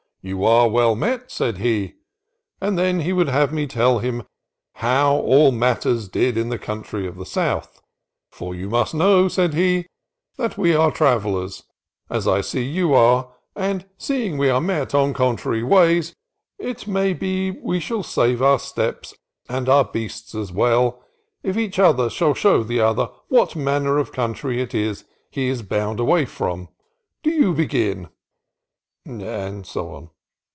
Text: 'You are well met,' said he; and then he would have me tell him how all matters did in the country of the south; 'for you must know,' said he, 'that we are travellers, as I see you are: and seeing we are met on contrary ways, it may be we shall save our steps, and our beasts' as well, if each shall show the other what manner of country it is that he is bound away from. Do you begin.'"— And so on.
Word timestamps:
'You 0.23 0.45
are 0.45 0.69
well 0.69 0.93
met,' 0.95 1.31
said 1.31 1.57
he; 1.57 1.95
and 2.61 2.77
then 2.77 2.99
he 2.99 3.11
would 3.11 3.27
have 3.29 3.51
me 3.51 3.65
tell 3.65 3.97
him 3.97 4.21
how 4.75 5.15
all 5.15 5.51
matters 5.51 6.07
did 6.07 6.37
in 6.37 6.49
the 6.49 6.59
country 6.59 7.07
of 7.07 7.17
the 7.17 7.25
south; 7.25 7.81
'for 8.29 8.53
you 8.53 8.69
must 8.69 8.93
know,' 8.93 9.27
said 9.27 9.55
he, 9.55 9.87
'that 10.37 10.59
we 10.59 10.75
are 10.75 10.91
travellers, 10.91 11.63
as 12.07 12.27
I 12.27 12.41
see 12.41 12.61
you 12.63 12.93
are: 12.93 13.31
and 13.55 13.83
seeing 13.97 14.37
we 14.37 14.51
are 14.51 14.61
met 14.61 14.93
on 14.93 15.15
contrary 15.15 15.63
ways, 15.63 16.13
it 16.59 16.85
may 16.87 17.13
be 17.15 17.49
we 17.49 17.79
shall 17.79 18.03
save 18.03 18.43
our 18.43 18.59
steps, 18.59 19.15
and 19.49 19.67
our 19.67 19.85
beasts' 19.85 20.35
as 20.35 20.51
well, 20.51 21.01
if 21.41 21.57
each 21.57 21.73
shall 21.77 22.09
show 22.35 22.61
the 22.61 22.79
other 22.79 23.07
what 23.29 23.55
manner 23.55 23.97
of 23.97 24.11
country 24.11 24.61
it 24.61 24.75
is 24.75 25.01
that 25.01 25.09
he 25.31 25.47
is 25.47 25.63
bound 25.63 25.99
away 25.99 26.25
from. 26.25 26.69
Do 27.23 27.31
you 27.31 27.55
begin.'"— 27.55 28.09
And 29.03 29.65
so 29.65 29.95
on. 29.95 30.09